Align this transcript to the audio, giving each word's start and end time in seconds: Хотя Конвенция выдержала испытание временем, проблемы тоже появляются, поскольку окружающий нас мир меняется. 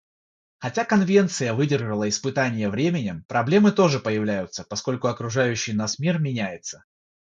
Хотя 0.57 0.83
Конвенция 0.83 1.53
выдержала 1.53 2.09
испытание 2.09 2.71
временем, 2.71 3.23
проблемы 3.27 3.71
тоже 3.71 3.99
появляются, 3.99 4.63
поскольку 4.67 5.09
окружающий 5.09 5.73
нас 5.73 5.99
мир 5.99 6.17
меняется. 6.17 6.83